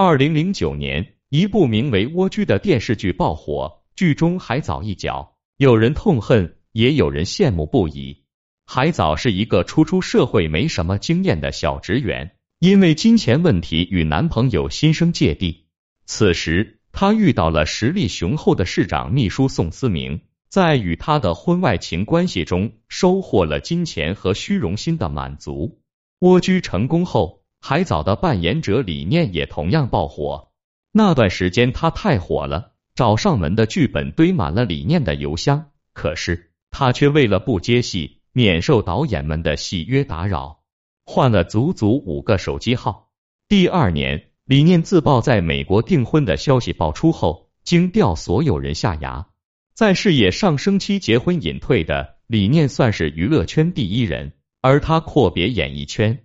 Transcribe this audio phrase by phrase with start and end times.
[0.00, 8.22] 二零零九年，一部名为《蜗居》的电视剧爆火，剧中海藻一角，有人痛恨，也有人羡慕不已。
[8.64, 15.66] 海藻是一个初出社会、没什么经验的小职员，因为金钱问题与男朋友心生芥蒂。
[16.06, 25.80] 此时，她遇到了实力雄厚的市长秘书宋思明，在与他的婚外情关系中，收获了金钱和虚荣心的满足。
[26.20, 27.37] 蜗居成功后。
[27.60, 30.48] 海藻的扮演者理念也同样爆火。
[30.92, 35.70] 那段时间他太火了，找上门的剧本堆满了理念的邮箱。
[35.92, 40.60] 可是他却为了不接戏，免受导演们的戏约打扰，
[41.04, 43.10] 换了足足五个手机号。
[43.48, 49.26] 第二年，李念自曝在美国订婚的消息爆出后，惊掉所有人下牙。
[49.74, 56.24] 在事业上升期结婚隐退的李念，算是娱乐圈第一人，而他阔别演艺圈。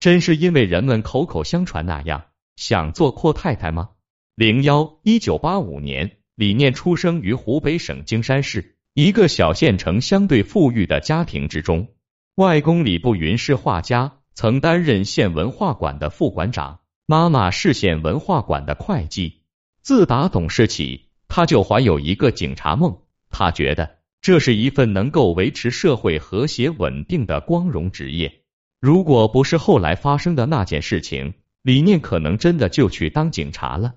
[0.00, 3.90] 真是因为人们口口相传那样想做阔太太吗？
[4.36, 11.88] 零幺，一九八五年，李念出生于湖北省荆山市一个小县城相对富裕的家庭之中。
[12.36, 19.42] 外公李步云是画家，曾担任县文化馆的副馆长；妈妈是县文化馆的会计。
[19.82, 22.98] 自打懂事起，他就怀有一个警察梦。
[23.30, 28.42] 他觉得这是一份能够维持社会和谐稳定的光荣职业。
[28.80, 33.94] 如果不是后来发生的那件事情，李念可能真的就去当警察了。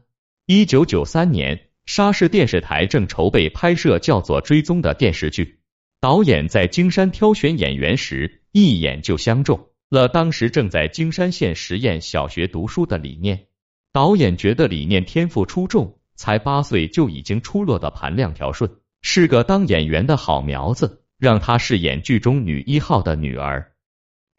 [0.48, 5.60] 一九九三年，沙市电视台正筹备拍摄叫做《追踪》的电视剧，
[6.00, 13.46] 导演在金山挑选演员时，一眼就相中了当时正在金山县实验小学读书的李念。
[13.94, 18.72] 导演觉得李念天赋出众，才八岁就已经出落的盘亮条顺，
[19.04, 23.71] 是个当演员的好苗子，让他饰演剧中女一号的女儿。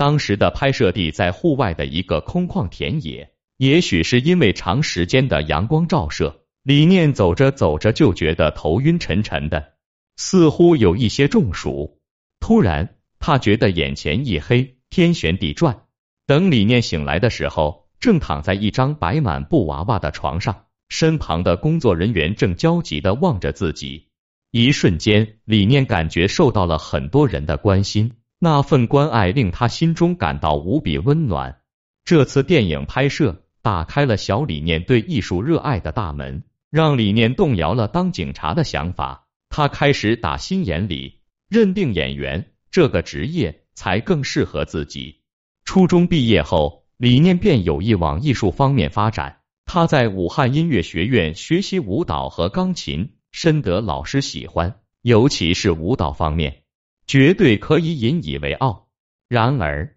[0.02, 9.74] 当时的拍摄地在户外的一个空旷田野，也许是因为长时间的阳光照射，李念走着走着就觉得头晕沉沉的，
[10.16, 12.00] 似乎有一些中暑。
[12.40, 15.84] 突然，他觉得眼前一黑，天旋地转。
[16.26, 24.08] 等李念醒来的时候，正躺在一张摆满布娃娃的床上，身旁的工作人员正焦急的望着自己。
[24.50, 28.14] 一瞬间，李念感觉受到了很多人的关心。
[28.44, 31.60] 那份关爱令他心中感到无比温暖。
[32.04, 39.28] 这次电影拍摄打开了小李念对艺术热爱的大门，让李念动摇了当警察的想法。
[39.48, 45.20] 他开始打心眼里认定演员这个职业才更适合自己。
[45.64, 49.36] 初中毕业后，李念便有意往艺术方面发展。
[49.66, 56.61] 他在武汉音乐学院学习舞蹈和钢琴，深得老师喜欢，尤其是舞蹈方面。
[57.06, 58.88] 绝对可以引以为傲。
[59.28, 59.96] 然而，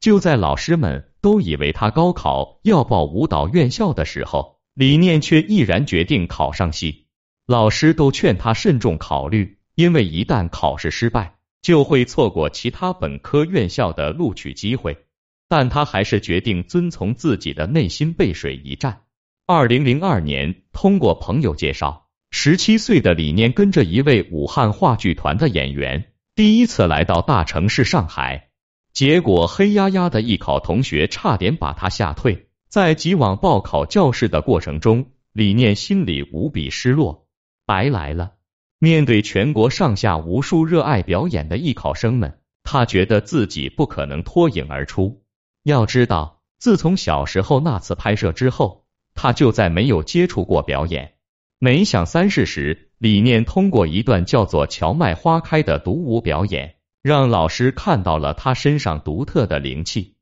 [0.00, 7.06] 就在老师们都以为他高考要报舞蹈院校的时候，李念却毅然决定考上戏。
[7.46, 15.04] 老师都劝他慎重考虑，因为一旦考试失败，就会错过其他本科院校的录取机会。
[15.48, 19.02] 但他还是决定遵从自己的内心，背水一战。
[19.46, 26.11] 二零零二年，通过朋友介绍，十七岁的李念跟着一位武汉话剧团的演员。
[26.34, 28.48] 第一次来到大城市上海，
[28.94, 32.48] 结果黑压压的艺考同学差点把他吓退。
[32.70, 37.26] 在挤往报考教室的过程中，李念心里无比失落，
[37.66, 38.32] 白来了。
[38.78, 45.22] 面对全国上下无数热爱表演的艺考生们，他觉得自己不可能脱颖而出。
[45.64, 51.12] 要知道，自从小时候那次拍摄之后，他就再没有接触过表演。
[51.58, 52.88] 没想三试时。
[53.02, 60.14] 李念通过一段叫做《荞麦花开》的独舞表演，让老师看到了他身上独特的灵气，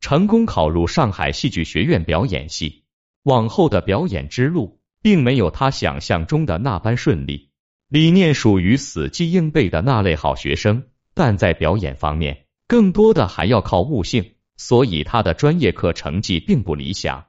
[0.00, 2.82] 成功考入上海戏剧学院表演系。
[3.22, 7.50] 往后的表演之路，并没有他想象中的那般顺利。
[7.88, 10.82] 李念属于死记硬背的那类好学生，
[11.14, 17.26] 但在表演方面，更多的还要靠悟性，所以他的专业课成绩并不理想。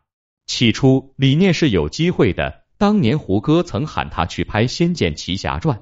[0.48, 2.64] 起初，李念是有机会的。
[2.78, 5.78] 当年胡歌曾喊他去拍《仙剑奇侠传》，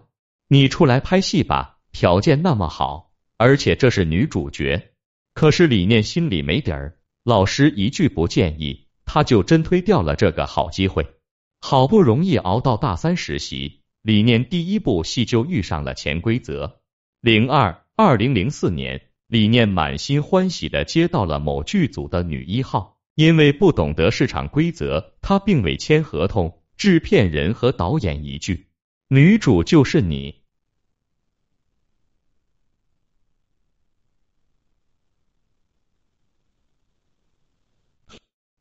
[0.47, 4.91] 你出来拍戏吧，条件那么好，而且这是女主角。
[5.33, 11.05] 可是李念心里没底儿，老师一句不建议，他就真推掉了这个好机会。
[11.59, 16.65] 好不容易熬到大三实习，李念第一部戏就遇上了《潜规则》。
[17.19, 26.61] 零二二零零四年，李念满心欢喜的接到了某剧组的女一号，因为不懂得市场规则，他并未签合同。
[26.77, 28.67] 制片人和导演一句
[29.09, 30.41] ：“女主就是你。”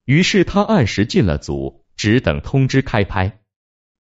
[0.05, 3.41] 于是他按时进了组，只等通知开拍。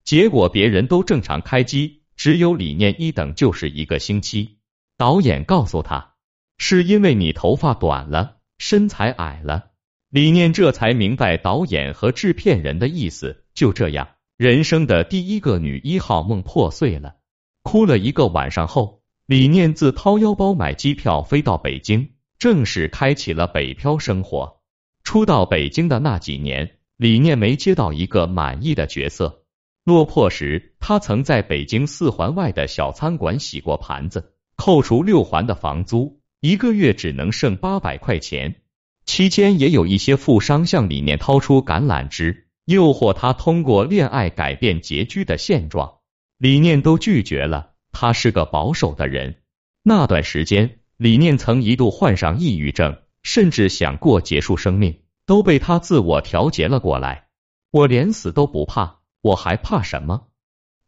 [0.04, 4.58] 结果别人都正常开机，只有李念一等就是一个星期。
[4.98, 6.14] 导演告诉他，
[6.58, 9.72] 是因为你头发短了，身材矮了。
[10.10, 13.43] 李念这才明白导演和制片人的意思。
[13.54, 17.16] 就这样，人生的第一个女一号梦破碎了。
[17.62, 24.60] 哭了一个晚上后，李念自掏腰包买机票飞到北京，正式开启了北漂生活。
[25.02, 29.44] 初到北京的那几年，李念没接到一个满意的角色。
[29.84, 38.62] 落魄时，他曾在北京四环外的小餐馆洗过盘子，扣除六环的房租，一个月只能剩八百块钱。
[39.04, 45.98] 期间也有一些富商向李念掏出橄榄枝，诱惑他通过恋爱改变拮据的现状，
[46.38, 47.72] 李念都拒绝了。
[47.92, 49.42] 他是个保守的人。
[49.82, 57.28] 那段时间，李念曾一度患上抑郁症，甚至想过结束生命，都被他自我调节了过来。
[57.70, 59.00] 我连死都不怕。
[59.20, 60.26] 我还怕什么？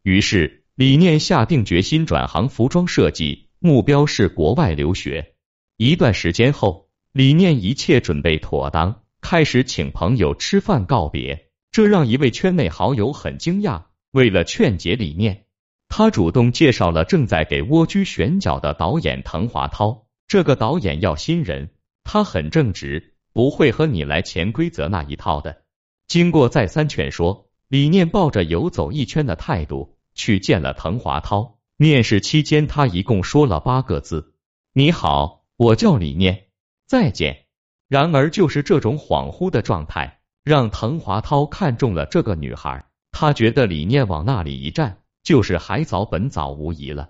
[0.03, 5.33] 于是李念下定决心转行服装设计，目标是国外留学。
[5.77, 11.46] 一段时间后，李念一切准备妥当，开始请朋友吃饭告别，
[11.77, 13.83] 这让一位圈内好友很惊讶。
[14.09, 15.45] 为了劝解李念，
[15.87, 20.07] 他主动介绍了正在给蜗居选角的导演滕华涛。
[20.27, 21.69] 这个导演要新人，
[22.03, 25.65] 他很正直，不会和你来潜规则那一套的。
[26.07, 27.47] 经过再三劝说。
[27.67, 31.59] 李念抱着游走一圈的态度去见了滕华涛。
[31.75, 34.33] 面试期间，他一共说了八个字
[34.73, 36.45] ：“你好，我叫李念，
[36.87, 37.45] 再见。”
[37.87, 40.16] 然而，就是这种恍惚的状态，
[40.47, 42.85] 让滕华涛看中了这个女孩。
[43.11, 47.09] 他觉得李念往那里一站，就是海藻本藻无疑了。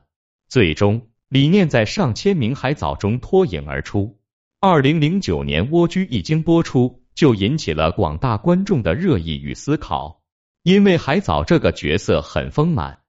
[0.50, 4.18] 最终，李念在上千名海藻中脱颖而出。
[4.60, 10.22] 二零零九年，《蜗居》一经播出，就引起了广大观众的热议与思考。
[10.64, 13.00] 因为海藻这个角色很丰满，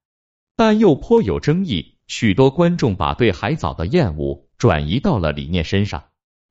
[0.56, 6.04] 但又颇有争议，许多观众把对海藻的厌恶转移到了李念身上。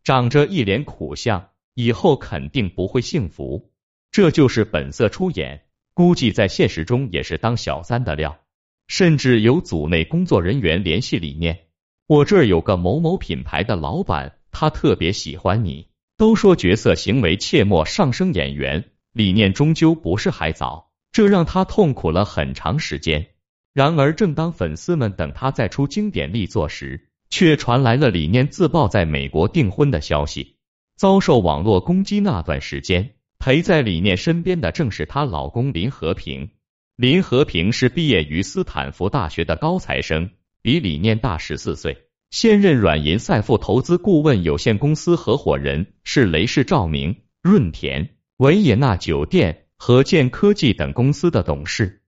[0.04, 3.70] 长着一脸苦相，以后肯定不会幸福。
[4.10, 5.62] 这就是本色出演，
[5.94, 8.40] 估计在现实中也是当小三的料。
[8.88, 11.66] 甚至有组内工作人员联系李念
[12.08, 18.84] ：“我这儿有个某某品牌的老板，他特别喜欢你，都说角色行为切莫上升演员。”
[19.14, 20.92] 李念终究不是海藻。
[21.12, 23.28] 这让他痛苦了很长时间。
[23.72, 30.57] 然而，正当粉丝们等他再出经典力作时，却传来了李念自曝在美国订婚的消息。
[30.98, 36.50] 遭受网络攻击那段时间，陪在李念身边的正是她老公林和平。
[36.98, 42.10] 林和平是毕业于斯坦福大学的高材生，比李念大十四岁。
[42.32, 49.64] 现任软银赛富投资顾问有限公司合伙人，是雷士照明、润田、维也纳酒店。
[49.80, 52.02] 和建科技等公司的董事，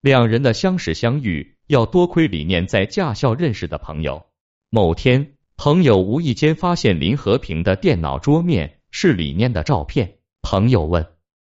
[0.00, 4.26] 两人的相识相遇要多亏李念在驾校认识的朋友。
[4.70, 10.18] 某天，朋友无意间发现林和平的电脑桌面是李念的照片。
[10.40, 11.08] 朋友问：“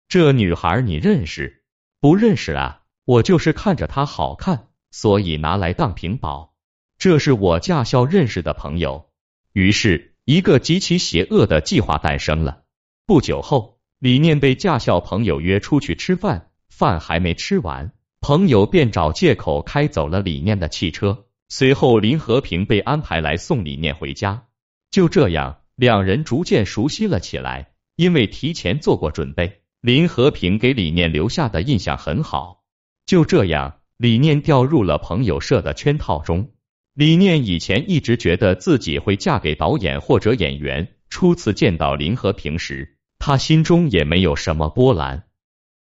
[0.09, 1.63] 这女孩你认识
[2.01, 6.55] ？”“不认识啊，我就是看着她好看，所以拿来当屏保。”
[6.97, 9.11] 这是我驾校认识的朋友。
[9.53, 12.63] 于是，一个极其邪恶的计划诞生了。
[13.07, 13.79] 不久后。
[13.99, 21.27] 李念被驾校朋友约出去吃饭，饭还没吃完，朋友便找借口开走了李念的汽车。
[21.49, 24.47] 随后，林和平被安排来送李念回家。
[24.91, 27.73] 就这样，两人逐渐熟悉了起来。
[27.97, 32.63] 因为提前做过准备，林和平给李念留下的印象很好。
[33.07, 36.53] 就这样，李念掉入了朋友设的圈套中。
[36.95, 40.95] 李念以前一直觉得自己会嫁给导演或者演员。
[41.11, 45.25] 初次见到林和平时，他心中也没有什么波澜，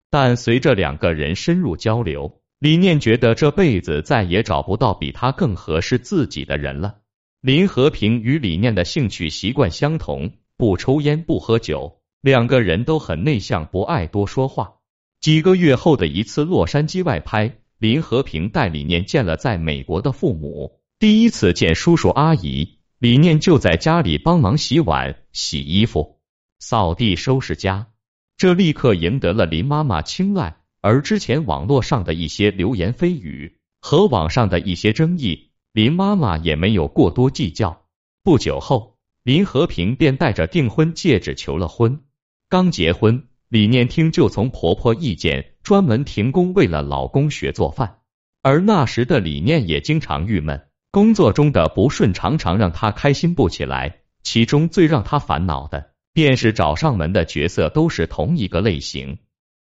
[0.10, 6.96] 但随着两个人深入交流，李念觉得这辈子再也找不到比他更合适自己的人了。
[7.40, 14.78] 林和平与李念的兴趣习惯相同，不抽烟不喝酒，两个人都很内向，不爱多说话。
[15.22, 26.20] 几个月后的一次洛杉矶外拍，林和平带李念见了在美国的父母，第一次见叔叔阿姨，李念就在家里帮忙洗碗、洗衣服。
[26.58, 27.90] 扫地收拾家，
[28.38, 30.58] 这立刻赢得了林妈妈青睐。
[30.86, 37.82] 而之前网络上的一些流言蜚语和网上的一些争议，林妈妈也没有过多计较。
[38.22, 42.02] 不久后，林和平便带着订婚戒指求了婚。
[42.50, 48.02] 刚结婚，李念听就从婆婆意见，专门停工，为了老公学做饭。
[48.44, 54.02] 而那时的李念也经常郁闷，工作中的不顺常常让他开心不起来。
[54.22, 55.96] 其中最让他烦恼的。
[56.14, 59.18] 便是找上门的角色都是同一个类型。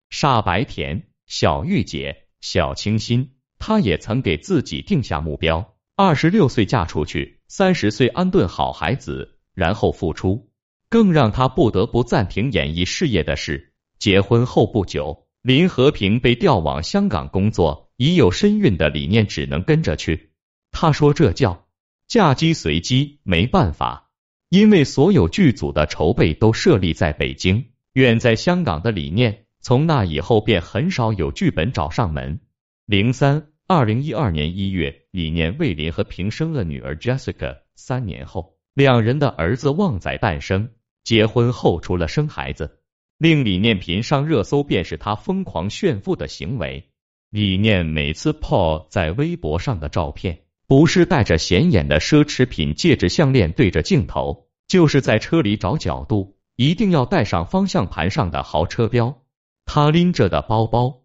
[0.10, 10.50] 傻白甜、小玉姐、小清新，她也曾给自己定下目标：二十六岁嫁出去，三十岁安顿好孩子，然后复出。
[10.90, 20.32] 更让她不得不暂停演艺事业的是，结婚后不久，林和平被调往香港工作，已有身孕的理念只能跟着去。
[20.72, 21.68] 她说这叫
[22.08, 24.10] 嫁鸡随鸡，没办法。
[24.50, 32.40] 因为所有剧组的筹备都设立在北京，远在香港的理念，从那以后便很少有剧本找上门。
[32.86, 37.58] 零三二零一二年一月，李念为林和平生了女儿 Jessica。
[37.76, 40.70] 三年后，两人的儿子旺仔诞生。
[41.04, 42.80] 结婚后，除了生孩子，
[43.18, 46.90] 令李念频上热搜，便是他疯狂炫富的行为。
[47.30, 50.44] 李念每次 po 在微博上的照片。
[50.66, 59.24] 不是戴着显眼的奢侈品戒指项链对着镜头，就是在车里找角度，一定要带上方向盘上的豪车标。
[59.70, 61.02] 他拎着的包包，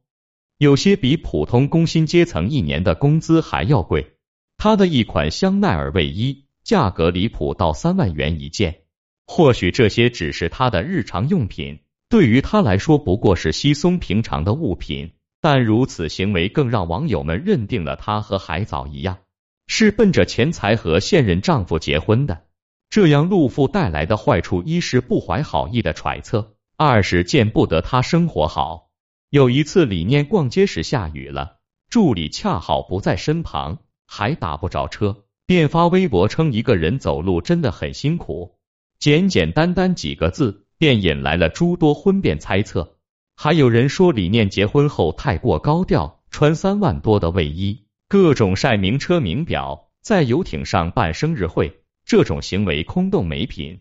[0.56, 4.14] 有些比普通工薪阶层一年的工资还要贵。
[4.56, 8.82] 他的一款香奈儿卫衣，价格离谱到三万元一件。
[9.26, 19.18] 或许这些只是他的日常用品，对于他来说不过是稀松平常的物品，但如此行为更让网友们认定了他和海藻一样。
[19.66, 22.44] 是奔着钱财和现任丈夫结婚的，
[22.88, 28.90] 这样陆父带来的坏处，一是不怀好意的揣测，二是见不得他生活好。
[29.30, 38.58] 有一次李念逛街时下雨了，助理恰好不在身旁，还打不着车，便发微博称一个人走路真的很辛苦。
[38.98, 42.98] 简简单单几个字，便引来了诸多婚变猜测。
[43.36, 47.86] 还有人说李念结婚后太过高调，穿三万多的卫衣。
[48.08, 53.80] 各种晒名车名表，在游艇上办生日会，这种行为空洞没品，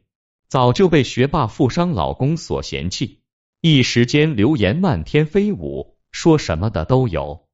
[0.51, 3.21] 早就被学霸富商老公所嫌弃。
[3.61, 7.47] 一时间流言漫天飞舞，说什么的都有。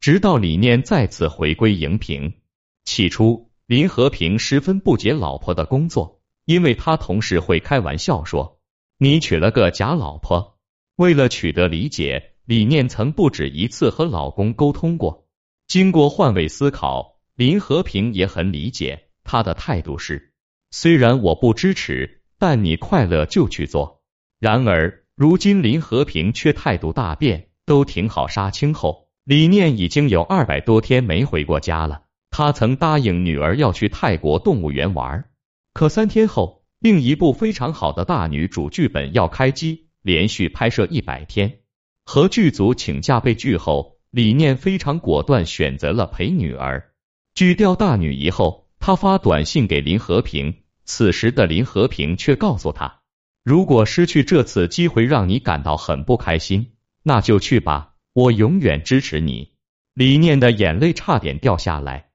[0.00, 2.40] 直到李念再次回归荧屏，
[2.84, 8.58] 起初林和平十分不解老婆的工作，因为他同事会开玩笑说
[8.98, 10.58] ：“你娶了个假老婆。”
[10.98, 15.28] 为了取得理解，李念曾不止一次和老公沟通过。
[15.68, 20.32] 经过换位思考，林和平也很理解，他的态度是：
[20.72, 24.02] 虽然我不支持，但你快乐就去做。
[24.40, 32.02] 然而，如今林和平却态度大变，都停好杀青后，李念已经有二百多天没回过家了。
[32.32, 35.26] 他曾答应女儿要去泰国动物园玩，
[35.72, 41.60] 可三天后，另一部非常好的大女主剧本要开机，连续拍摄一百天，
[42.04, 44.00] 和剧组请假被拒后。
[44.10, 46.90] 李念非常果断，选择了陪女儿。
[47.36, 50.61] 拒掉大女以后，他发短信给林和平。
[50.84, 53.00] 此时的林和平却告诉他
[53.44, 56.72] ：“如果失去这次机会让你感到很不开心，
[57.02, 59.52] 那就去吧，我永远支持你。”
[59.94, 62.10] 李念的眼泪差点掉下来。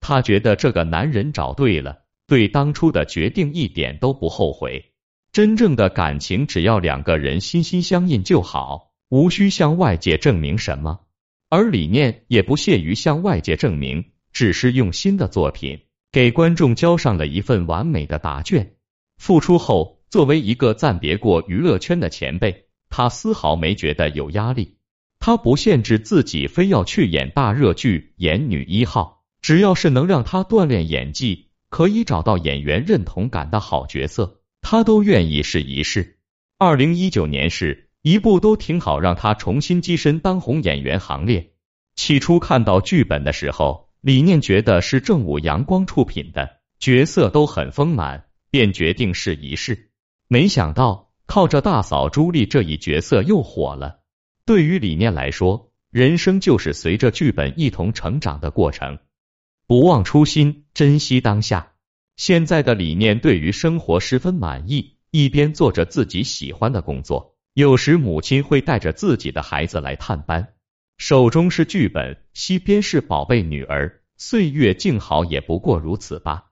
[0.00, 4.92] 他觉得这个男人找对了，对当初的决定一点都不后悔。
[5.32, 11.00] 真正的感情，只要两个人心心相印就好，无需向外界证明什么。
[11.48, 15.80] 而李念也不屑于向外界证明，只是用新的作品
[16.12, 18.74] 给观众交上了一份完美的答卷。
[19.16, 24.76] 复出后，作为一个暂别过娱乐圈的前辈，他丝毫没觉得有压力。
[25.18, 36.18] 他不限制自己非要去演大热剧、演女一号，只要是能让他锻炼演技、可以找到演员认同感的好角色，他都愿意试一试。
[36.58, 37.86] 二零一九年是。
[38.02, 41.50] 一部都挺好，让他重新跻身当红演员行列。
[41.96, 49.90] 起初看到剧本的时候，李念觉得是正午阳光出品的，角色都很丰满，便决定试一试。
[50.28, 54.00] 没想到靠着大嫂朱莉这一角色又火了。
[54.44, 58.98] 对于李念来说，人生就是随着剧本一同成长的过程，
[59.66, 61.72] 不忘初心，珍惜当下。
[62.16, 67.36] 现在的李念对于生活十分满意，一边做着自己喜欢的工作。
[67.54, 70.54] 有时母亲会带着自己的孩子来探班，
[70.98, 76.47] 手中是剧本，西边是宝贝女儿，岁月静好也不过如此吧。